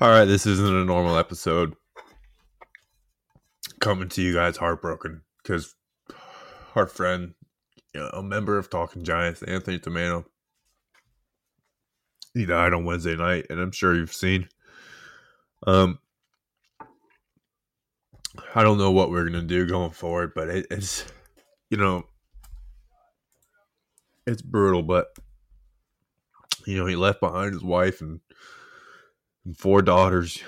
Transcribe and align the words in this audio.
All 0.00 0.10
right, 0.10 0.26
this 0.26 0.46
isn't 0.46 0.64
a 0.64 0.84
normal 0.84 1.18
episode. 1.18 1.74
Coming 3.80 4.08
to 4.10 4.22
you 4.22 4.32
guys 4.32 4.56
heartbroken 4.56 5.22
because 5.42 5.74
our 6.76 6.86
friend, 6.86 7.34
you 7.92 8.00
know, 8.02 8.10
a 8.12 8.22
member 8.22 8.58
of 8.58 8.70
Talking 8.70 9.02
Giants, 9.02 9.42
Anthony 9.42 9.80
Tomaino, 9.80 10.24
he 12.32 12.46
died 12.46 12.74
on 12.74 12.84
Wednesday 12.84 13.16
night, 13.16 13.46
and 13.50 13.58
I'm 13.58 13.72
sure 13.72 13.96
you've 13.96 14.14
seen. 14.14 14.48
Um, 15.66 15.98
I 18.54 18.62
don't 18.62 18.78
know 18.78 18.92
what 18.92 19.10
we're 19.10 19.24
gonna 19.24 19.42
do 19.42 19.66
going 19.66 19.90
forward, 19.90 20.30
but 20.32 20.48
it, 20.48 20.66
it's, 20.70 21.06
you 21.70 21.76
know, 21.76 22.04
it's 24.28 24.42
brutal. 24.42 24.84
But 24.84 25.08
you 26.66 26.76
know, 26.76 26.86
he 26.86 26.94
left 26.94 27.18
behind 27.18 27.52
his 27.52 27.64
wife 27.64 28.00
and 28.00 28.20
and 28.20 28.20
four 29.56 29.82
daughters. 29.82 30.42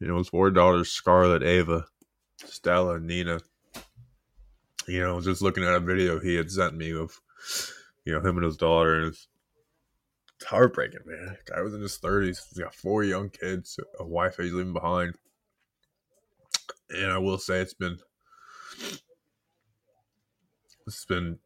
You 0.00 0.08
know, 0.08 0.18
his 0.18 0.28
four 0.28 0.50
daughters, 0.50 0.90
Scarlett, 0.90 1.42
Ava, 1.42 1.86
Stella, 2.44 3.00
Nina. 3.00 3.40
You 4.86 5.00
know, 5.00 5.20
just 5.20 5.42
looking 5.42 5.64
at 5.64 5.74
a 5.74 5.80
video 5.80 6.20
he 6.20 6.36
had 6.36 6.50
sent 6.50 6.76
me 6.76 6.92
of, 6.92 7.20
you 8.04 8.12
know, 8.12 8.20
him 8.20 8.36
and 8.36 8.44
his 8.44 8.56
daughter, 8.56 8.98
and 8.98 9.06
it's, 9.08 9.26
it's 10.36 10.44
heartbreaking, 10.44 11.00
man. 11.06 11.36
Guy 11.46 11.60
was 11.62 11.74
in 11.74 11.80
his 11.80 11.96
thirties. 11.96 12.46
He's 12.48 12.62
got 12.62 12.74
four 12.74 13.02
young 13.02 13.30
kids, 13.30 13.80
a 13.98 14.04
wife 14.04 14.36
he's 14.36 14.52
leaving 14.52 14.72
behind. 14.72 15.14
And 16.90 17.10
I 17.10 17.18
will 17.18 17.38
say 17.38 17.58
it's 17.58 17.74
been 17.74 17.98
it's 20.86 21.04
been 21.04 21.38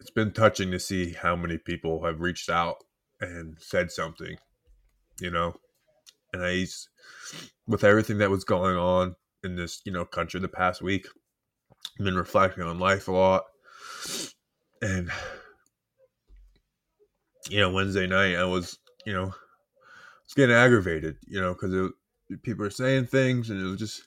it's 0.00 0.10
been 0.10 0.32
touching 0.32 0.70
to 0.70 0.78
see 0.78 1.12
how 1.12 1.36
many 1.36 1.58
people 1.58 2.04
have 2.04 2.20
reached 2.20 2.48
out 2.48 2.84
and 3.20 3.58
said 3.60 3.90
something, 3.90 4.36
you 5.20 5.30
know, 5.30 5.56
and 6.36 6.44
I, 6.44 6.66
with 7.66 7.84
everything 7.84 8.18
that 8.18 8.30
was 8.30 8.44
going 8.44 8.76
on 8.76 9.16
in 9.42 9.56
this, 9.56 9.80
you 9.84 9.92
know, 9.92 10.04
country 10.04 10.40
the 10.40 10.48
past 10.48 10.82
week, 10.82 11.06
I've 11.98 12.04
been 12.04 12.16
reflecting 12.16 12.62
on 12.62 12.78
life 12.78 13.08
a 13.08 13.12
lot. 13.12 13.44
And, 14.82 15.10
you 17.48 17.58
know, 17.58 17.72
Wednesday 17.72 18.06
night, 18.06 18.36
I 18.36 18.44
was, 18.44 18.78
you 19.06 19.12
know, 19.12 19.34
it's 20.24 20.34
getting 20.34 20.54
aggravated, 20.54 21.16
you 21.26 21.40
know, 21.40 21.54
because 21.54 21.92
people 22.42 22.64
are 22.66 22.70
saying 22.70 23.06
things 23.06 23.50
and 23.50 23.60
it 23.60 23.64
was 23.64 23.78
just, 23.78 24.02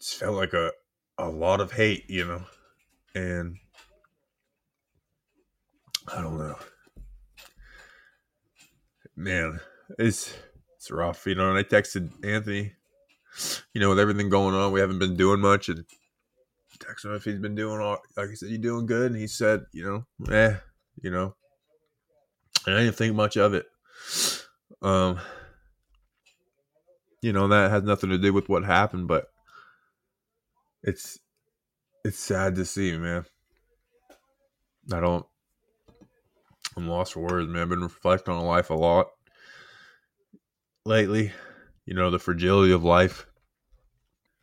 just 0.00 0.16
felt 0.16 0.36
like 0.36 0.52
a, 0.52 0.72
a 1.16 1.28
lot 1.28 1.60
of 1.60 1.72
hate, 1.72 2.08
you 2.08 2.24
know, 2.24 2.42
and 3.14 3.56
I 6.14 6.20
don't 6.20 6.38
know. 6.38 6.56
Man, 9.16 9.60
it's 9.98 10.32
it's 10.88 10.96
rough, 10.96 11.26
you 11.26 11.34
know. 11.34 11.50
And 11.50 11.58
I 11.58 11.62
texted 11.62 12.10
Anthony, 12.24 12.72
you 13.74 13.80
know, 13.80 13.90
with 13.90 13.98
everything 13.98 14.28
going 14.28 14.54
on, 14.54 14.72
we 14.72 14.80
haven't 14.80 14.98
been 14.98 15.16
doing 15.16 15.40
much, 15.40 15.68
and 15.68 15.84
texted 16.78 17.06
him 17.06 17.14
if 17.14 17.24
he's 17.24 17.38
been 17.38 17.54
doing 17.54 17.80
all. 17.80 17.98
Like 18.16 18.30
I 18.30 18.34
said, 18.34 18.48
you 18.48 18.58
doing 18.58 18.86
good? 18.86 19.12
And 19.12 19.20
he 19.20 19.26
said, 19.26 19.66
you 19.72 19.84
know, 19.84 20.32
eh, 20.32 20.56
you 21.02 21.10
know. 21.10 21.34
And 22.66 22.74
I 22.74 22.80
didn't 22.80 22.96
think 22.96 23.14
much 23.14 23.36
of 23.36 23.54
it. 23.54 23.66
Um, 24.82 25.20
you 27.20 27.32
know, 27.32 27.48
that 27.48 27.70
has 27.70 27.82
nothing 27.82 28.10
to 28.10 28.18
do 28.18 28.32
with 28.32 28.48
what 28.48 28.64
happened, 28.64 29.08
but 29.08 29.26
it's 30.82 31.18
it's 32.04 32.18
sad 32.18 32.54
to 32.56 32.64
see, 32.64 32.96
man. 32.96 33.24
I 34.92 35.00
don't. 35.00 35.26
I'm 36.76 36.88
lost 36.88 37.12
for 37.12 37.20
words, 37.20 37.48
man. 37.48 37.62
I've 37.62 37.68
been 37.68 37.82
reflecting 37.82 38.32
on 38.32 38.44
life 38.44 38.70
a 38.70 38.74
lot 38.74 39.08
lately. 40.88 41.32
You 41.86 41.94
know, 41.94 42.10
the 42.10 42.18
fragility 42.18 42.72
of 42.72 42.82
life. 42.82 43.26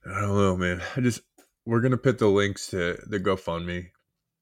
I 0.06 0.22
don't 0.22 0.38
know, 0.38 0.56
man. 0.56 0.82
I 0.96 1.02
just 1.02 1.22
we're 1.66 1.82
gonna 1.82 1.98
put 1.98 2.20
the 2.20 2.28
links 2.28 2.68
to 2.68 2.98
the 3.08 3.20
GoFundMe. 3.20 3.88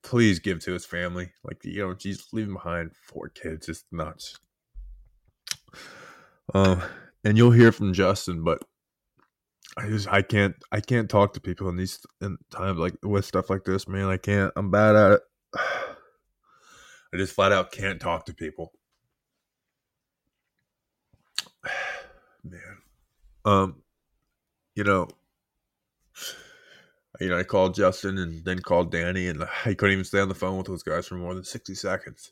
Please 0.04 0.40
give 0.40 0.60
to 0.62 0.74
his 0.74 0.86
family. 0.86 1.32
Like 1.44 1.64
you 1.64 1.88
know, 1.88 1.96
he's 1.98 2.28
leaving 2.34 2.54
behind 2.54 2.92
four 2.96 3.30
kids. 3.30 3.70
It's 3.70 3.86
nuts. 3.92 4.38
Um, 6.54 6.82
and 7.24 7.38
you'll 7.38 7.52
hear 7.52 7.72
from 7.72 7.94
Justin, 7.94 8.44
but 8.44 8.62
I 9.78 9.88
just 9.88 10.08
I 10.08 10.22
can't 10.22 10.56
I 10.72 10.82
can't 10.82 11.10
talk 11.10 11.34
to 11.34 11.42
people 11.42 11.70
in 11.70 11.78
these 11.78 12.00
in 12.22 12.38
times 12.52 12.78
like 12.78 12.96
with 13.02 13.26
stuff 13.26 13.50
like 13.50 13.64
this, 13.64 13.88
man. 13.88 14.10
I 14.10 14.18
can't. 14.18 14.52
I'm 14.56 14.70
bad 14.70 14.96
at 14.96 15.12
it. 15.14 15.22
I 15.56 17.18
just 17.18 17.34
flat 17.34 17.52
out 17.52 17.72
can't 17.72 18.02
talk 18.02 18.26
to 18.26 18.34
people. 18.34 18.74
man. 22.44 22.78
Um, 23.46 23.82
you 24.76 24.84
know, 24.84 25.08
you 27.20 27.30
know, 27.30 27.38
I 27.38 27.44
called 27.44 27.76
Justin 27.76 28.18
and 28.18 28.44
then 28.46 28.60
called 28.60 28.92
Danny, 28.92 29.28
and 29.28 29.44
I 29.66 29.74
couldn't 29.74 29.94
even 29.94 30.06
stay 30.06 30.20
on 30.20 30.30
the 30.30 30.36
phone 30.36 30.58
with 30.58 30.68
those 30.68 30.84
guys 30.84 31.08
for 31.08 31.16
more 31.16 31.34
than 31.34 31.44
sixty 31.44 31.76
seconds. 31.76 32.32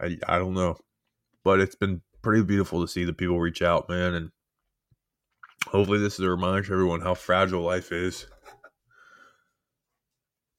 I 0.00 0.18
I 0.28 0.38
don't 0.38 0.54
know, 0.54 0.76
but 1.44 1.60
it's 1.60 1.74
been 1.74 2.02
pretty 2.22 2.42
beautiful 2.42 2.80
to 2.80 2.88
see 2.88 3.04
the 3.04 3.12
people 3.12 3.40
reach 3.40 3.62
out, 3.62 3.88
man, 3.88 4.14
and 4.14 4.30
hopefully 5.66 5.98
this 5.98 6.14
is 6.14 6.24
a 6.24 6.30
reminder 6.30 6.62
to 6.62 6.72
everyone 6.72 7.00
how 7.00 7.14
fragile 7.14 7.62
life 7.62 7.92
is. 7.92 8.26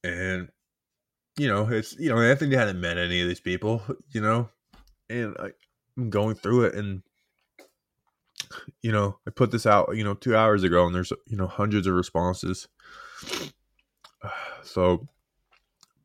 And 0.02 0.48
you 1.38 1.48
know, 1.48 1.66
it's 1.68 1.98
you 1.98 2.10
know, 2.10 2.20
Anthony 2.20 2.56
hadn't 2.56 2.80
met 2.80 2.98
any 2.98 3.20
of 3.20 3.28
these 3.28 3.40
people, 3.40 3.82
you 4.10 4.20
know, 4.20 4.50
and 5.08 5.36
I, 5.38 5.50
I'm 5.96 6.10
going 6.10 6.34
through 6.34 6.64
it, 6.64 6.74
and 6.74 7.02
you 8.82 8.92
know, 8.92 9.18
I 9.26 9.30
put 9.30 9.50
this 9.50 9.66
out, 9.66 9.96
you 9.96 10.04
know, 10.04 10.14
two 10.14 10.36
hours 10.36 10.62
ago, 10.62 10.86
and 10.86 10.94
there's, 10.94 11.12
you 11.26 11.36
know, 11.36 11.46
hundreds 11.46 11.86
of 11.86 11.94
responses. 11.94 12.68
So 14.62 15.06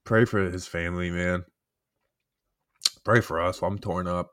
pray 0.03 0.25
for 0.25 0.51
his 0.51 0.67
family, 0.67 1.09
man. 1.09 1.45
Pray 3.05 3.21
for 3.21 3.39
us. 3.41 3.61
I'm 3.63 3.79
torn 3.79 4.05
up, 4.05 4.31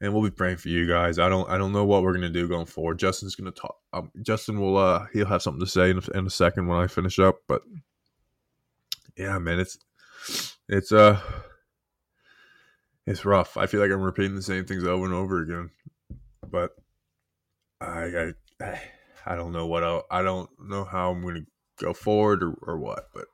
and 0.00 0.14
we'll 0.14 0.22
be 0.22 0.30
praying 0.30 0.58
for 0.58 0.68
you 0.68 0.86
guys. 0.86 1.18
I 1.18 1.28
don't, 1.28 1.50
I 1.50 1.58
don't 1.58 1.72
know 1.72 1.84
what 1.84 2.04
we're 2.04 2.12
gonna 2.12 2.30
do 2.30 2.46
going 2.46 2.66
forward. 2.66 3.00
Justin's 3.00 3.34
gonna 3.34 3.50
talk. 3.50 3.76
Um, 3.92 4.12
Justin 4.22 4.60
will, 4.60 4.76
uh, 4.76 5.06
he'll 5.12 5.26
have 5.26 5.42
something 5.42 5.60
to 5.60 5.66
say 5.66 5.90
in 5.90 5.98
a, 5.98 6.18
in 6.18 6.26
a 6.26 6.30
second 6.30 6.68
when 6.68 6.78
I 6.78 6.86
finish 6.86 7.18
up. 7.18 7.40
But 7.48 7.62
yeah, 9.16 9.38
man, 9.40 9.58
it's, 9.58 9.76
it's, 10.68 10.92
uh, 10.92 11.20
it's 13.06 13.24
rough. 13.24 13.56
I 13.56 13.66
feel 13.66 13.80
like 13.80 13.90
I'm 13.90 14.00
repeating 14.00 14.36
the 14.36 14.42
same 14.42 14.64
things 14.64 14.84
over 14.84 15.04
and 15.04 15.14
over 15.14 15.42
again, 15.42 15.70
but 16.48 16.76
I, 17.80 18.32
I, 18.60 18.80
I 19.26 19.36
don't 19.36 19.52
know 19.52 19.66
what 19.66 19.84
I'll, 19.84 20.04
I 20.10 20.22
don't 20.22 20.50
know 20.58 20.84
how 20.84 21.10
I'm 21.10 21.22
going 21.22 21.36
to 21.36 21.46
go 21.84 21.92
forward 21.92 22.42
or, 22.42 22.54
or 22.62 22.78
what, 22.78 23.08
but 23.14 23.26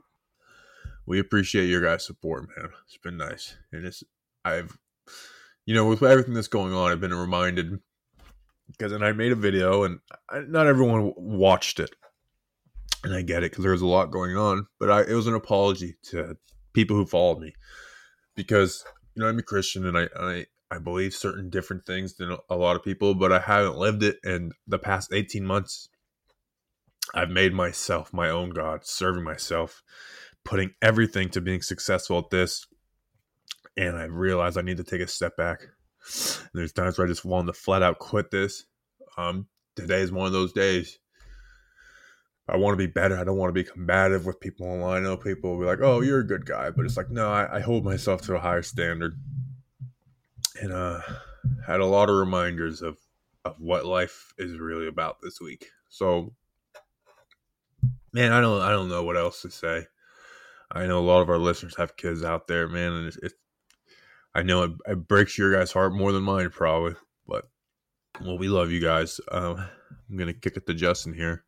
we 1.07 1.19
appreciate 1.19 1.67
your 1.67 1.83
guys' 1.83 2.07
support, 2.07 2.49
man. 2.57 2.71
It's 2.87 2.99
been 2.99 3.17
nice, 3.17 3.57
and 3.73 3.85
it's 3.85 4.03
I've, 4.45 4.77
you 5.65 5.75
know, 5.75 5.87
with 5.87 6.03
everything 6.03 6.35
that's 6.35 6.49
going 6.49 6.75
on, 6.75 6.91
I've 6.91 7.01
been 7.01 7.15
reminded 7.15 7.79
because 8.69 8.93
and 8.93 9.05
I 9.05 9.13
made 9.13 9.33
a 9.33 9.37
video, 9.37 9.85
and 9.85 10.01
I, 10.31 10.41
not 10.41 10.67
everyone 10.67 11.13
watched 11.17 11.81
it, 11.81 11.95
and 13.05 13.15
I 13.15 13.23
get 13.23 13.43
it 13.43 13.53
because 13.53 13.63
there 13.63 13.73
was 13.73 13.83
a 13.83 13.87
lot 13.87 14.11
going 14.11 14.37
on, 14.37 14.67
but 14.79 14.91
I, 14.91 15.03
it 15.03 15.15
was 15.15 15.27
an 15.27 15.35
apology 15.35 15.97
to 16.11 16.37
people 16.73 16.97
who 16.97 17.07
followed 17.07 17.41
me 17.41 17.55
because 18.35 18.85
you 19.15 19.23
know 19.23 19.29
I'm 19.29 19.39
a 19.39 19.43
Christian 19.43 19.87
and 19.87 19.97
I, 19.97 20.09
I 20.21 20.47
I 20.71 20.79
believe 20.79 21.15
certain 21.15 21.49
different 21.49 21.87
things 21.87 22.17
than 22.17 22.37
a 22.51 22.57
lot 22.57 22.77
of 22.77 22.83
people, 22.83 23.15
but 23.15 23.33
I 23.33 23.39
haven't 23.39 23.77
lived 23.77 24.03
it. 24.03 24.17
And 24.25 24.53
the 24.67 24.79
past 24.79 25.13
18 25.13 25.45
months, 25.45 25.89
I've 27.15 27.31
made 27.31 27.55
myself 27.55 28.13
my 28.13 28.31
own 28.31 28.51
God, 28.51 28.85
serving 28.85 29.23
myself, 29.23 29.83
putting 30.45 30.73
everything 30.83 31.29
to 31.31 31.41
being 31.41 31.63
successful 31.63 32.19
at 32.19 32.31
this. 32.31 32.67
And 33.77 33.97
I 33.97 34.05
realized 34.05 34.59
I 34.59 34.63
need 34.63 34.79
to 34.79 34.85
take 34.85 35.01
a 35.01 35.07
step 35.07 35.37
back. 35.37 35.63
And 35.63 36.51
there's 36.55 36.73
times 36.73 36.99
where 36.99 37.07
I 37.07 37.11
just 37.11 37.25
wanted 37.25 37.49
to 37.49 37.53
flat 37.53 37.83
out 37.83 37.99
quit 37.99 38.31
this. 38.31 38.65
Um, 39.17 39.47
today 39.77 40.01
is 40.01 40.11
one 40.11 40.27
of 40.27 40.33
those 40.33 40.53
days. 40.53 40.99
I 42.49 42.57
want 42.57 42.75
to 42.75 42.87
be 42.87 42.91
better. 42.91 43.17
I 43.17 43.25
don't 43.25 43.37
want 43.37 43.51
to 43.51 43.61
be 43.61 43.69
combative 43.69 44.25
with 44.25 44.41
people 44.41 44.67
online. 44.67 44.99
I 44.99 45.01
know 45.01 45.17
people 45.17 45.53
will 45.53 45.61
be 45.61 45.67
like, 45.67 45.81
oh, 45.81 46.01
you're 46.01 46.21
a 46.21 46.27
good 46.27 46.47
guy. 46.47 46.71
But 46.71 46.87
it's 46.87 46.97
like, 46.97 47.11
no, 47.11 47.29
I, 47.31 47.57
I 47.57 47.61
hold 47.61 47.85
myself 47.85 48.23
to 48.23 48.37
a 48.37 48.41
higher 48.41 48.63
standard 48.63 49.19
and 50.61 50.73
uh, 50.73 51.01
had 51.67 51.81
a 51.81 51.87
lot 51.87 52.09
of 52.09 52.17
reminders 52.17 52.83
of 52.83 52.99
of 53.45 53.61
what 53.61 53.87
life 53.87 54.35
is 54.39 54.59
really 54.59 54.89
about 54.89 55.19
this 55.23 55.41
week. 55.41 55.67
So, 55.89 56.35
man, 58.13 58.33
I 58.33 58.41
don't 58.41 58.61
I 58.61 58.71
don't 58.71 58.89
know 58.89 59.05
what 59.05 59.17
else 59.17 59.43
to 59.43 59.51
say. 59.51 59.87
I 60.71 60.87
know 60.87 60.99
a 60.99 61.01
lot 61.01 61.21
of 61.21 61.31
our 61.31 61.39
listeners 61.39 61.77
have 61.77 61.97
kids 61.97 62.25
out 62.25 62.49
there, 62.49 62.69
man, 62.69 62.93
and 62.93 63.33
I 64.35 64.43
know 64.43 64.65
it, 64.65 64.73
it, 64.87 65.09
breaks 65.09 65.39
your 65.39 65.55
guys' 65.55 65.73
heart 65.73 65.95
more 65.95 66.11
than 66.11 66.25
mine, 66.25 66.51
probably. 66.51 66.97
But 67.27 67.49
well, 68.21 68.37
we 68.37 68.49
love 68.49 68.73
you 68.73 68.81
guys. 68.81 69.21
Um, 69.31 69.65
I'm 70.11 70.17
gonna 70.17 70.35
kick 70.35 70.57
it 70.57 70.67
to 70.67 70.75
Justin 70.75 71.15
here. 71.15 71.45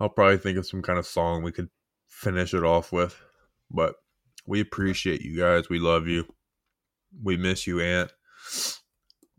I'll 0.00 0.08
probably 0.08 0.38
think 0.38 0.58
of 0.58 0.66
some 0.66 0.82
kind 0.82 0.98
of 0.98 1.06
song 1.06 1.42
we 1.42 1.52
could 1.52 1.70
finish 2.08 2.52
it 2.52 2.64
off 2.64 2.92
with, 2.92 3.20
but 3.70 3.94
we 4.46 4.60
appreciate 4.60 5.22
you 5.22 5.38
guys. 5.38 5.68
We 5.68 5.78
love 5.78 6.08
you. 6.08 6.26
We 7.22 7.36
miss 7.36 7.66
you, 7.66 7.80
Aunt. 7.80 8.12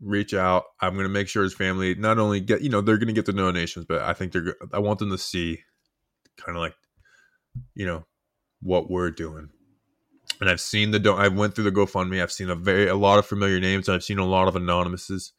Reach 0.00 0.34
out. 0.34 0.64
I'm 0.80 0.96
gonna 0.96 1.08
make 1.08 1.28
sure 1.28 1.42
his 1.42 1.54
family 1.54 1.94
not 1.94 2.18
only 2.18 2.40
get 2.40 2.62
you 2.62 2.68
know 2.68 2.80
they're 2.80 2.98
gonna 2.98 3.12
get 3.12 3.26
the 3.26 3.32
donations, 3.32 3.84
but 3.86 4.02
I 4.02 4.12
think 4.12 4.32
they're 4.32 4.56
I 4.72 4.78
want 4.78 4.98
them 4.98 5.10
to 5.10 5.18
see 5.18 5.60
kind 6.36 6.56
of 6.56 6.62
like 6.62 6.74
you 7.74 7.86
know 7.86 8.04
what 8.60 8.90
we're 8.90 9.10
doing. 9.10 9.50
And 10.40 10.50
I've 10.50 10.60
seen 10.60 10.90
the 10.90 10.98
don't 10.98 11.20
I 11.20 11.28
went 11.28 11.54
through 11.54 11.64
the 11.64 11.72
GoFundMe. 11.72 12.22
I've 12.22 12.32
seen 12.32 12.50
a 12.50 12.54
very 12.54 12.88
a 12.88 12.96
lot 12.96 13.18
of 13.18 13.26
familiar 13.26 13.60
names. 13.60 13.88
I've 13.88 14.04
seen 14.04 14.18
a 14.18 14.26
lot 14.26 14.48
of 14.48 14.54
anonymouses, 14.54 15.32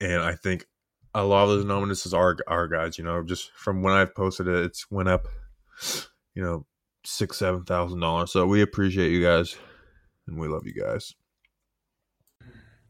and 0.00 0.22
I 0.22 0.34
think 0.34 0.66
a 1.14 1.24
lot 1.24 1.44
of 1.44 1.50
those 1.50 1.64
anonymouses 1.64 2.14
are 2.14 2.36
our 2.46 2.68
guys. 2.68 2.98
You 2.98 3.04
know, 3.04 3.22
just 3.22 3.50
from 3.52 3.82
when 3.82 3.94
I've 3.94 4.14
posted 4.14 4.48
it, 4.48 4.64
it's 4.64 4.90
went 4.90 5.08
up. 5.08 5.26
You 6.34 6.42
know, 6.42 6.66
six 7.04 7.36
seven 7.38 7.64
thousand 7.64 8.00
dollars. 8.00 8.32
So 8.32 8.46
we 8.46 8.62
appreciate 8.62 9.10
you 9.10 9.22
guys, 9.22 9.56
and 10.26 10.38
we 10.38 10.48
love 10.48 10.66
you 10.66 10.74
guys. 10.74 11.14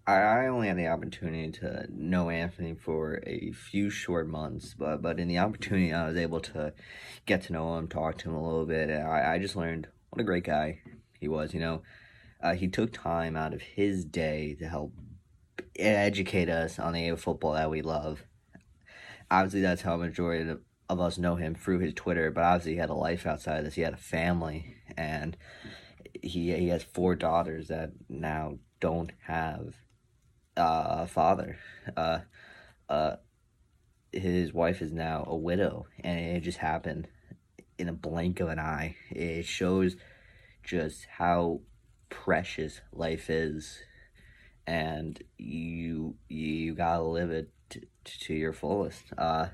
I 0.05 0.49
only 0.49 0.67
had 0.67 0.79
the 0.79 0.89
opportunity 0.89 1.53
to 1.61 1.87
know 1.89 2.29
Anthony 2.29 2.75
for 2.75 3.23
a 3.25 3.53
few 3.53 3.89
short 3.89 4.29
months, 4.29 4.75
but 4.77 5.01
but 5.01 5.21
in 5.21 5.29
the 5.29 5.39
opportunity 5.39 5.93
I 5.93 6.09
was 6.09 6.17
able 6.17 6.41
to 6.41 6.73
get 7.25 7.43
to 7.43 7.53
know 7.53 7.77
him, 7.77 7.87
talk 7.87 8.19
to 8.19 8.31
him 8.31 8.35
a 8.35 8.45
little 8.45 8.67
bit. 8.67 8.91
I, 8.91 9.35
I 9.35 9.39
just 9.39 9.55
learned 9.55 9.87
what 10.11 10.21
a 10.21 10.25
great 10.25 10.45
guy 10.45 10.81
he 11.21 11.29
was. 11.29 11.55
You 11.55 11.61
know, 11.61 11.83
uh, 12.43 12.55
he 12.55 12.67
took 12.67 12.93
time 12.93 13.37
out 13.37 13.55
of 13.55 13.63
his 13.63 14.05
day 14.05 14.57
to 14.59 14.69
help 14.69 14.93
educate 15.77 16.49
us 16.49 16.81
on 16.81 16.95
the 16.95 17.15
football 17.15 17.53
that 17.53 17.71
we 17.71 17.81
love. 17.81 18.25
Obviously, 19.31 19.61
that's 19.61 19.83
how 19.83 19.97
majority 19.97 20.51
of, 20.51 20.61
of 20.89 21.01
us 21.01 21.17
know 21.17 21.37
him 21.37 21.55
through 21.55 21.79
his 21.79 21.95
Twitter. 21.95 22.33
But 22.33 22.43
obviously, 22.43 22.73
he 22.73 22.79
had 22.79 22.91
a 22.91 22.95
life 22.95 23.25
outside 23.25 23.59
of 23.59 23.65
this. 23.67 23.75
He 23.75 23.83
had 23.83 23.95
a 23.95 23.99
family, 23.99 24.79
and 24.97 25.37
he 26.21 26.53
he 26.57 26.69
has 26.69 26.83
four 26.83 27.15
daughters 27.15 27.69
that 27.69 27.93
now 28.09 28.59
don't 28.81 29.13
have 29.27 29.77
uh, 30.57 31.07
father. 31.07 31.59
Uh, 31.97 32.21
uh, 32.89 33.17
his 34.13 34.53
wife 34.53 34.83
is 34.83 34.93
now 34.93 35.25
a 35.27 35.37
widow, 35.37 35.87
and 36.01 36.19
it 36.37 36.41
just 36.41 36.59
happened 36.59 37.09
in 37.79 37.89
a 37.89 37.93
blink 37.93 38.41
of 38.41 38.49
an 38.49 38.59
eye. 38.59 38.97
It 39.11 39.47
shows 39.47 39.97
just 40.63 41.07
how 41.07 41.61
precious 42.11 42.81
life 42.93 43.31
is, 43.31 43.81
and 44.67 45.23
you 45.39 46.17
you 46.29 46.75
gotta 46.75 47.03
live 47.03 47.31
it 47.31 47.51
to, 47.71 47.81
to 48.05 48.35
your 48.35 48.53
fullest. 48.53 49.03
Uh, 49.17 49.49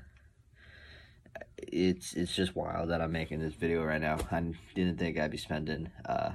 it's 1.57 2.13
it's 2.13 2.35
just 2.35 2.55
wild 2.55 2.89
that 2.89 3.01
I'm 3.01 3.11
making 3.11 3.39
this 3.39 3.53
video 3.53 3.83
right 3.83 4.01
now. 4.01 4.17
I 4.31 4.51
didn't 4.75 4.97
think 4.97 5.17
I'd 5.17 5.31
be 5.31 5.37
spending 5.37 5.89
uh, 6.05 6.31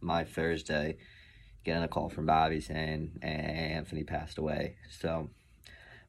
my 0.00 0.24
Thursday 0.24 0.96
getting 1.64 1.82
a 1.82 1.88
call 1.88 2.08
from 2.08 2.26
Bobby 2.26 2.60
saying 2.60 3.18
Anthony 3.22 4.04
passed 4.04 4.38
away. 4.38 4.76
So, 4.90 5.30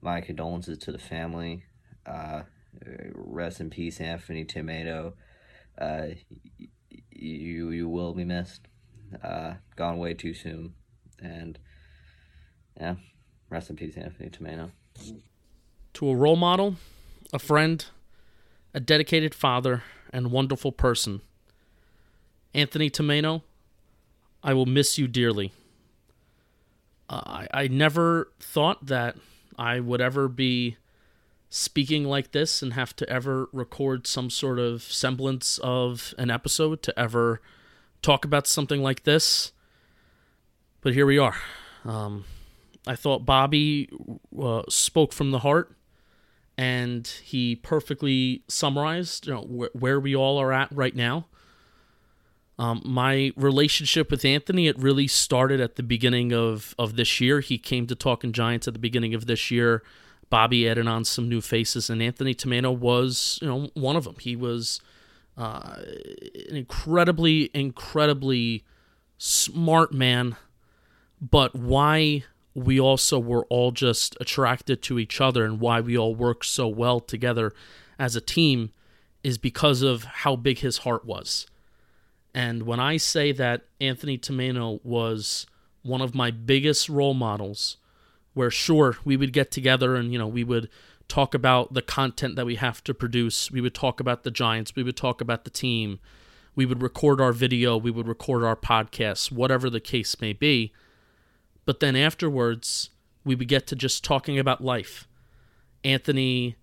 my 0.01 0.21
condolences 0.21 0.77
to 0.79 0.91
the 0.91 0.97
family. 0.97 1.63
Uh, 2.05 2.43
rest 3.13 3.59
in 3.59 3.69
peace, 3.69 3.99
Anthony 4.01 4.45
Tomaino. 4.45 5.13
Uh, 5.77 6.07
you 7.11 7.69
you 7.69 7.89
will 7.89 8.13
be 8.13 8.23
missed. 8.23 8.61
Uh, 9.23 9.55
gone 9.75 9.97
way 9.97 10.13
too 10.13 10.33
soon, 10.33 10.73
and 11.21 11.59
yeah, 12.79 12.95
rest 13.49 13.69
in 13.69 13.75
peace, 13.75 13.97
Anthony 13.97 14.29
Tomaino. 14.29 14.71
To 15.95 16.09
a 16.09 16.15
role 16.15 16.37
model, 16.37 16.75
a 17.33 17.39
friend, 17.39 17.85
a 18.73 18.79
dedicated 18.79 19.35
father, 19.35 19.83
and 20.13 20.31
wonderful 20.31 20.71
person. 20.71 21.21
Anthony 22.53 22.89
Tomaino, 22.89 23.43
I 24.43 24.53
will 24.53 24.65
miss 24.65 24.97
you 24.97 25.07
dearly. 25.07 25.51
Uh, 27.09 27.21
I, 27.25 27.47
I 27.63 27.67
never 27.67 28.31
thought 28.39 28.85
that 28.87 29.17
I 29.57 29.79
would 29.79 30.01
ever 30.01 30.27
be 30.27 30.77
speaking 31.49 32.05
like 32.05 32.31
this 32.31 32.61
and 32.61 32.73
have 32.73 32.95
to 32.95 33.09
ever 33.09 33.49
record 33.51 34.07
some 34.07 34.29
sort 34.29 34.57
of 34.57 34.81
semblance 34.83 35.59
of 35.59 36.13
an 36.17 36.31
episode 36.31 36.81
to 36.83 36.97
ever 36.97 37.41
talk 38.01 38.23
about 38.23 38.47
something 38.47 38.81
like 38.81 39.03
this. 39.03 39.51
But 40.79 40.93
here 40.93 41.05
we 41.05 41.17
are. 41.17 41.35
Um, 41.83 42.23
I 42.87 42.95
thought 42.95 43.25
Bobby 43.25 43.89
uh, 44.39 44.63
spoke 44.69 45.13
from 45.13 45.31
the 45.31 45.39
heart, 45.39 45.75
and 46.57 47.05
he 47.05 47.55
perfectly 47.55 48.43
summarized 48.47 49.27
you 49.27 49.33
know, 49.33 49.41
wh- 49.41 49.75
where 49.75 49.99
we 49.99 50.15
all 50.15 50.37
are 50.37 50.53
at 50.53 50.71
right 50.71 50.95
now. 50.95 51.27
Um, 52.61 52.79
my 52.85 53.31
relationship 53.35 54.11
with 54.11 54.23
Anthony, 54.23 54.67
it 54.67 54.77
really 54.77 55.07
started 55.07 55.59
at 55.59 55.77
the 55.77 55.83
beginning 55.83 56.31
of, 56.31 56.75
of 56.77 56.95
this 56.95 57.19
year. 57.19 57.39
He 57.39 57.57
came 57.57 57.87
to 57.87 57.95
Talking 57.95 58.33
Giants 58.33 58.67
at 58.67 58.75
the 58.75 58.79
beginning 58.79 59.15
of 59.15 59.25
this 59.25 59.49
year. 59.49 59.81
Bobby 60.29 60.69
added 60.69 60.85
on 60.85 61.03
some 61.03 61.27
new 61.27 61.41
faces, 61.41 61.89
and 61.89 62.03
Anthony 62.03 62.35
Tomaino 62.35 62.77
was, 62.77 63.39
you 63.41 63.47
know, 63.47 63.71
one 63.73 63.95
of 63.95 64.03
them. 64.03 64.15
He 64.19 64.35
was 64.35 64.79
uh, 65.35 65.77
an 66.49 66.55
incredibly, 66.55 67.49
incredibly 67.55 68.63
smart 69.17 69.91
man, 69.91 70.35
but 71.19 71.55
why 71.55 72.25
we 72.53 72.79
also 72.79 73.17
were 73.17 73.45
all 73.45 73.71
just 73.71 74.15
attracted 74.21 74.83
to 74.83 74.99
each 74.99 75.19
other 75.19 75.45
and 75.45 75.59
why 75.59 75.81
we 75.81 75.97
all 75.97 76.13
work 76.13 76.43
so 76.43 76.67
well 76.67 76.99
together 76.99 77.53
as 77.97 78.15
a 78.15 78.21
team 78.21 78.69
is 79.23 79.39
because 79.39 79.81
of 79.81 80.03
how 80.03 80.35
big 80.35 80.59
his 80.59 80.79
heart 80.79 81.05
was. 81.05 81.47
And 82.33 82.63
when 82.63 82.79
I 82.79 82.97
say 82.97 83.31
that 83.33 83.63
Anthony 83.79 84.17
Tomaino 84.17 84.83
was 84.83 85.45
one 85.83 86.01
of 86.01 86.15
my 86.15 86.31
biggest 86.31 86.87
role 86.87 87.13
models, 87.13 87.77
where 88.33 88.51
sure, 88.51 88.97
we 89.03 89.17
would 89.17 89.33
get 89.33 89.51
together 89.51 89.95
and, 89.95 90.13
you 90.13 90.19
know, 90.19 90.27
we 90.27 90.43
would 90.43 90.69
talk 91.07 91.33
about 91.33 91.73
the 91.73 91.81
content 91.81 92.37
that 92.37 92.45
we 92.45 92.55
have 92.55 92.81
to 92.85 92.93
produce. 92.93 93.51
We 93.51 93.59
would 93.59 93.75
talk 93.75 93.99
about 93.99 94.23
the 94.23 94.31
Giants. 94.31 94.75
We 94.75 94.83
would 94.83 94.95
talk 94.95 95.19
about 95.19 95.43
the 95.43 95.49
team. 95.49 95.99
We 96.55 96.65
would 96.65 96.81
record 96.81 97.19
our 97.19 97.33
video. 97.33 97.75
We 97.75 97.91
would 97.91 98.07
record 98.07 98.43
our 98.43 98.55
podcasts, 98.55 99.31
whatever 99.31 99.69
the 99.69 99.81
case 99.81 100.21
may 100.21 100.31
be. 100.31 100.71
But 101.65 101.81
then 101.81 101.97
afterwards, 101.97 102.91
we 103.25 103.35
would 103.35 103.49
get 103.49 103.67
to 103.67 103.75
just 103.75 104.03
talking 104.03 104.39
about 104.39 104.63
life. 104.63 105.07
Anthony 105.83 106.55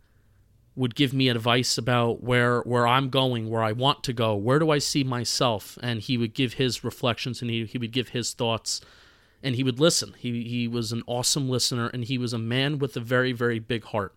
would 0.79 0.95
give 0.95 1.13
me 1.13 1.29
advice 1.29 1.77
about 1.77 2.23
where 2.23 2.61
where 2.61 2.87
I'm 2.87 3.11
going, 3.11 3.51
where 3.51 3.63
I 3.63 3.73
want 3.73 4.05
to 4.05 4.13
go, 4.13 4.37
where 4.37 4.61
do 4.61 4.71
I 4.71 4.79
see 4.79 5.03
myself, 5.03 5.77
and 5.83 6.01
he 6.01 6.17
would 6.17 6.35
give 6.35 6.55
his 6.55 6.85
reflections 6.85 7.43
and 7.43 7.51
he, 7.51 7.67
he 7.67 7.79
would 7.79 7.91
give 7.91 8.11
his 8.11 8.33
thoughts 8.33 8.81
and 9.43 9.57
he 9.57 9.65
would 9.65 9.81
listen. 9.81 10.15
He 10.17 10.45
he 10.45 10.69
was 10.69 10.93
an 10.93 11.03
awesome 11.07 11.51
listener 11.51 11.89
and 11.89 12.05
he 12.05 12.17
was 12.17 12.33
a 12.33 12.39
man 12.39 12.79
with 12.79 12.97
a 12.97 13.01
very 13.01 13.33
very 13.33 13.59
big 13.59 13.85
heart. 13.85 14.15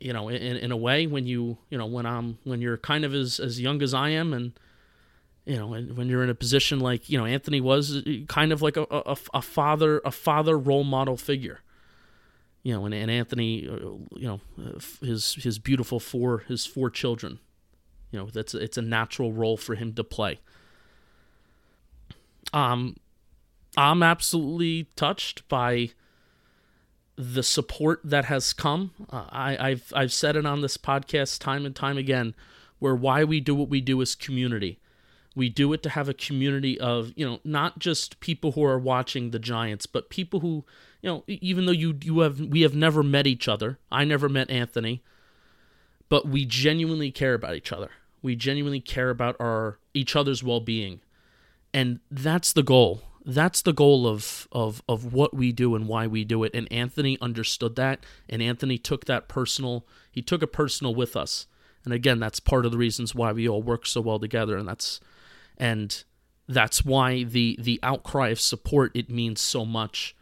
You 0.00 0.14
know, 0.14 0.28
in 0.30 0.56
in 0.56 0.72
a 0.72 0.76
way 0.76 1.06
when 1.06 1.26
you, 1.26 1.58
you 1.68 1.76
know, 1.76 1.86
when 1.86 2.06
I'm 2.06 2.38
when 2.44 2.62
you're 2.62 2.78
kind 2.78 3.04
of 3.04 3.14
as 3.14 3.38
as 3.38 3.60
young 3.60 3.82
as 3.82 3.92
I 3.92 4.08
am 4.08 4.32
and 4.32 4.58
you 5.44 5.56
know, 5.56 5.68
when 5.68 6.08
you're 6.08 6.24
in 6.24 6.30
a 6.30 6.34
position 6.34 6.80
like, 6.80 7.08
you 7.08 7.16
know, 7.16 7.24
Anthony 7.24 7.60
was 7.60 8.02
kind 8.26 8.52
of 8.52 8.62
like 8.62 8.76
a, 8.76 8.86
a, 8.90 9.16
a 9.34 9.42
father 9.42 10.00
a 10.04 10.10
father 10.10 10.58
role 10.58 10.82
model 10.82 11.16
figure 11.16 11.60
you 12.66 12.72
know, 12.72 12.84
and, 12.84 12.92
and 12.92 13.08
Anthony, 13.08 13.68
uh, 13.68 13.76
you 14.16 14.26
know, 14.26 14.40
uh, 14.58 14.80
his 15.00 15.34
his 15.34 15.56
beautiful 15.56 16.00
four 16.00 16.38
his 16.48 16.66
four 16.66 16.90
children, 16.90 17.38
you 18.10 18.18
know, 18.18 18.26
that's 18.26 18.54
it's 18.54 18.76
a 18.76 18.82
natural 18.82 19.32
role 19.32 19.56
for 19.56 19.76
him 19.76 19.94
to 19.94 20.02
play. 20.02 20.40
Um, 22.52 22.96
I'm 23.76 24.02
absolutely 24.02 24.88
touched 24.96 25.48
by 25.48 25.90
the 27.14 27.44
support 27.44 28.00
that 28.02 28.24
has 28.24 28.52
come. 28.52 28.90
Uh, 29.10 29.26
I, 29.30 29.68
I've 29.68 29.92
I've 29.94 30.12
said 30.12 30.34
it 30.34 30.44
on 30.44 30.60
this 30.60 30.76
podcast 30.76 31.38
time 31.38 31.66
and 31.66 31.76
time 31.76 31.96
again, 31.96 32.34
where 32.80 32.96
why 32.96 33.22
we 33.22 33.38
do 33.38 33.54
what 33.54 33.68
we 33.68 33.80
do 33.80 34.00
is 34.00 34.16
community. 34.16 34.80
We 35.36 35.50
do 35.50 35.72
it 35.72 35.84
to 35.84 35.90
have 35.90 36.08
a 36.08 36.14
community 36.14 36.80
of 36.80 37.12
you 37.14 37.24
know 37.24 37.38
not 37.44 37.78
just 37.78 38.18
people 38.18 38.52
who 38.52 38.64
are 38.64 38.76
watching 38.76 39.30
the 39.30 39.38
Giants, 39.38 39.86
but 39.86 40.10
people 40.10 40.40
who 40.40 40.64
you 41.06 41.12
know, 41.12 41.24
even 41.28 41.66
though 41.66 41.72
you 41.72 41.96
you 42.02 42.20
have 42.20 42.40
we 42.40 42.62
have 42.62 42.74
never 42.74 43.02
met 43.02 43.28
each 43.28 43.46
other. 43.46 43.78
I 43.92 44.04
never 44.04 44.28
met 44.28 44.50
Anthony, 44.50 45.02
but 46.08 46.26
we 46.26 46.44
genuinely 46.44 47.12
care 47.12 47.34
about 47.34 47.54
each 47.54 47.70
other. 47.70 47.90
We 48.22 48.34
genuinely 48.34 48.80
care 48.80 49.10
about 49.10 49.36
our 49.38 49.78
each 49.94 50.16
other's 50.16 50.42
well-being. 50.42 51.00
And 51.72 52.00
that's 52.10 52.52
the 52.52 52.64
goal. 52.64 53.02
That's 53.24 53.62
the 53.62 53.72
goal 53.72 54.08
of 54.08 54.48
of 54.50 54.82
of 54.88 55.12
what 55.12 55.32
we 55.32 55.52
do 55.52 55.76
and 55.76 55.86
why 55.86 56.08
we 56.08 56.24
do 56.24 56.42
it. 56.42 56.52
And 56.54 56.70
Anthony 56.72 57.16
understood 57.20 57.76
that 57.76 58.04
and 58.28 58.42
Anthony 58.42 58.76
took 58.76 59.04
that 59.04 59.28
personal. 59.28 59.86
He 60.10 60.22
took 60.22 60.42
it 60.42 60.52
personal 60.52 60.92
with 60.92 61.14
us. 61.14 61.46
And 61.84 61.94
again, 61.94 62.18
that's 62.18 62.40
part 62.40 62.66
of 62.66 62.72
the 62.72 62.78
reasons 62.78 63.14
why 63.14 63.30
we 63.30 63.48
all 63.48 63.62
work 63.62 63.86
so 63.86 64.00
well 64.00 64.18
together 64.18 64.56
and 64.56 64.66
that's 64.66 64.98
and 65.56 66.02
that's 66.48 66.84
why 66.84 67.22
the 67.22 67.56
the 67.60 67.78
outcry 67.84 68.30
of 68.30 68.40
support 68.40 68.90
it 68.96 69.08
means 69.08 69.40
so 69.40 69.64
much 69.64 70.15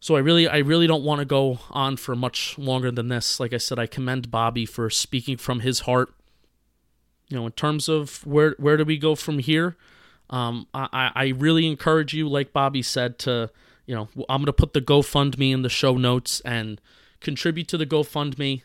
so 0.00 0.16
I 0.16 0.20
really 0.20 0.48
I 0.48 0.58
really 0.58 0.86
don't 0.86 1.04
want 1.04 1.18
to 1.18 1.26
go 1.26 1.58
on 1.70 1.98
for 1.98 2.16
much 2.16 2.56
longer 2.58 2.90
than 2.90 3.08
this. 3.08 3.38
Like 3.38 3.52
I 3.52 3.58
said, 3.58 3.78
I 3.78 3.86
commend 3.86 4.30
Bobby 4.30 4.64
for 4.64 4.88
speaking 4.88 5.36
from 5.36 5.60
his 5.60 5.80
heart. 5.80 6.14
You 7.28 7.36
know, 7.36 7.46
in 7.46 7.52
terms 7.52 7.88
of 7.88 8.26
where 8.26 8.56
where 8.58 8.78
do 8.78 8.84
we 8.84 8.96
go 8.96 9.14
from 9.14 9.38
here? 9.38 9.76
Um, 10.30 10.68
I, 10.72 11.10
I 11.14 11.26
really 11.28 11.66
encourage 11.66 12.14
you, 12.14 12.28
like 12.28 12.52
Bobby 12.52 12.82
said, 12.82 13.18
to 13.20 13.50
you 13.86 13.94
know, 13.94 14.08
I'm 14.28 14.38
going 14.38 14.46
to 14.46 14.52
put 14.52 14.72
the 14.72 14.80
GoFundMe 14.80 15.52
in 15.52 15.62
the 15.62 15.68
show 15.68 15.96
notes 15.96 16.40
and 16.44 16.80
contribute 17.18 17.68
to 17.68 17.76
the 17.76 17.86
GoFundMe. 17.86 18.62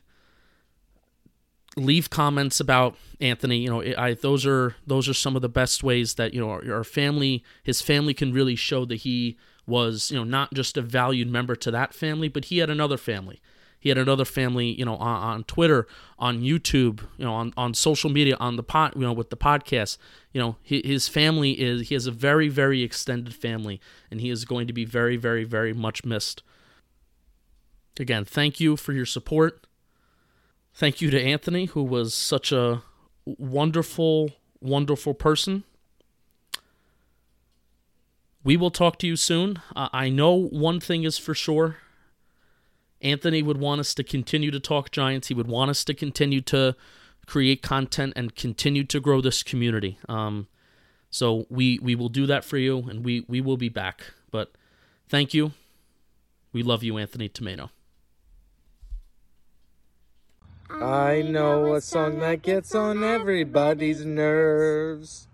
Leave 1.76 2.10
comments 2.10 2.60
about 2.60 2.96
Anthony. 3.20 3.58
You 3.58 3.70
know, 3.70 3.84
I 3.98 4.14
those 4.14 4.46
are 4.46 4.76
those 4.88 5.10
are 5.10 5.14
some 5.14 5.36
of 5.36 5.42
the 5.42 5.50
best 5.50 5.84
ways 5.84 6.14
that 6.14 6.34
you 6.34 6.40
know 6.40 6.50
our, 6.50 6.76
our 6.76 6.84
family, 6.86 7.44
his 7.62 7.82
family, 7.82 8.14
can 8.14 8.32
really 8.32 8.56
show 8.56 8.86
that 8.86 8.98
he 8.98 9.38
was 9.68 10.12
you 10.12 10.18
know 10.18 10.24
not 10.24 10.54
just 10.54 10.78
a 10.78 10.82
valued 10.82 11.30
member 11.30 11.56
to 11.56 11.72
that 11.72 11.94
family, 11.94 12.28
but 12.28 12.46
he 12.46 12.60
had 12.60 12.70
another 12.70 12.98
family. 12.98 13.42
He 13.86 13.90
had 13.90 14.00
another 14.00 14.26
family, 14.26 14.70
you 14.70 14.84
know, 14.84 14.96
on, 14.96 15.22
on 15.22 15.44
Twitter, 15.44 15.86
on 16.18 16.42
YouTube, 16.42 17.02
you 17.18 17.26
know, 17.26 17.36
on, 17.36 17.54
on 17.56 17.76
social 17.76 18.10
media, 18.10 18.36
on 18.40 18.56
the 18.56 18.64
pot, 18.64 18.96
you 18.96 19.04
know, 19.04 19.14
with 19.14 19.30
the 19.30 19.38
podcast. 19.38 20.00
You 20.34 20.42
know, 20.42 20.56
his 20.64 21.08
family 21.08 21.52
is 21.52 21.90
he 21.90 21.94
has 21.94 22.08
a 22.08 22.12
very 22.12 22.48
very 22.48 22.82
extended 22.82 23.36
family, 23.36 23.80
and 24.10 24.22
he 24.22 24.32
is 24.32 24.44
going 24.44 24.66
to 24.66 24.74
be 24.74 24.86
very 24.86 25.18
very 25.18 25.44
very 25.44 25.72
much 25.72 26.04
missed. 26.04 26.42
Again, 28.00 28.26
thank 28.26 28.60
you 28.60 28.76
for 28.76 28.92
your 28.92 29.06
support. 29.06 29.68
Thank 30.74 31.00
you 31.00 31.10
to 31.12 31.22
Anthony, 31.22 31.66
who 31.66 31.84
was 31.84 32.14
such 32.14 32.52
a 32.52 32.82
wonderful, 33.26 34.32
wonderful 34.60 35.14
person. 35.14 35.64
We 38.46 38.58
will 38.58 38.70
talk 38.70 39.00
to 39.00 39.08
you 39.08 39.16
soon. 39.16 39.60
Uh, 39.76 39.90
I 39.92 40.10
know 40.10 40.34
one 40.34 40.80
thing 40.80 41.04
is 41.04 41.18
for 41.18 41.34
sure. 41.34 41.78
Anthony 43.02 43.42
would 43.42 43.58
want 43.58 43.80
us 43.82 43.96
to 43.96 44.04
continue 44.04 44.52
to 44.52 44.60
talk 44.60 44.92
Giants. 44.92 45.30
He 45.30 45.34
would 45.34 45.48
want 45.48 45.72
us 45.72 45.84
to 45.86 45.96
continue 45.96 46.42
to 46.42 46.76
create 47.26 47.64
content 47.64 48.14
and 48.16 48.36
continue 48.36 48.84
to 48.84 49.00
grow 49.00 49.20
this 49.20 49.42
community. 49.42 49.98
Um, 50.08 50.48
so 51.10 51.48
we 51.50 51.80
we 51.80 51.96
will 51.96 52.10
do 52.10 52.28
that 52.28 52.46
for 52.46 52.58
you, 52.58 52.88
and 52.88 53.04
we 53.04 53.26
we 53.28 53.42
will 53.42 53.58
be 53.58 53.70
back. 53.70 54.14
But 54.30 54.52
thank 55.10 55.34
you. 55.34 55.54
We 56.54 56.62
love 56.62 56.84
you, 56.84 57.00
Anthony 57.00 57.30
Tomaino. 57.30 57.72
I 60.70 61.24
know 61.24 61.74
a 61.74 61.82
song 61.82 62.20
that 62.20 62.44
gets 62.44 62.76
on 62.76 63.04
everybody's 63.04 64.06
nerves. 64.06 65.28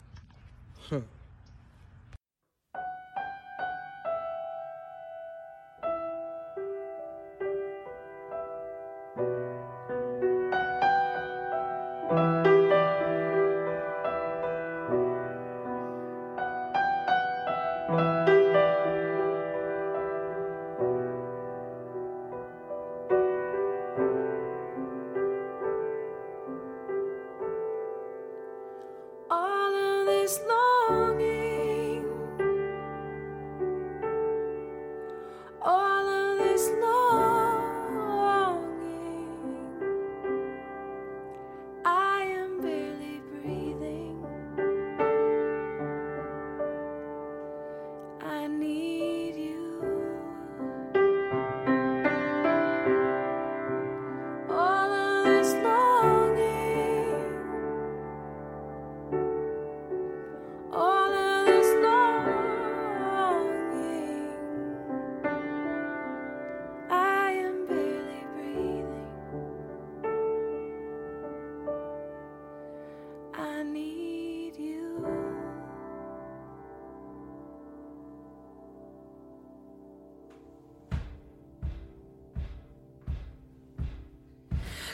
this 30.32 30.40
love. 30.48 30.61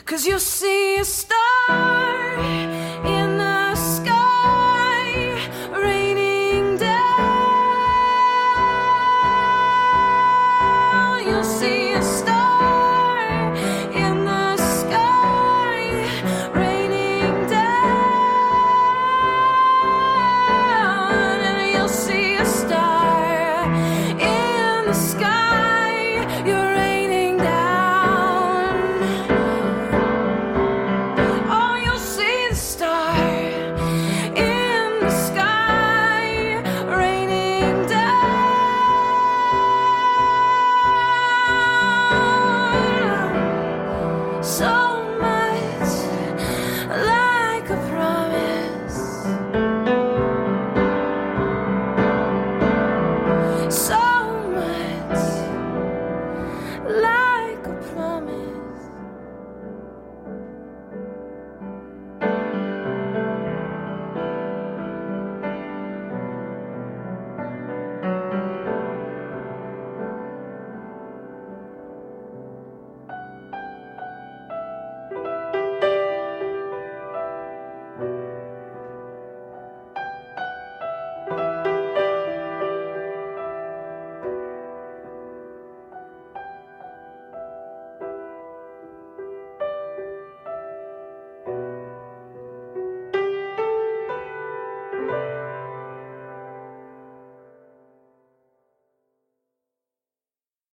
Cause 0.04 0.26
you'll 0.26 0.38
see 0.38 0.98
a 0.98 1.04
star 1.04 2.67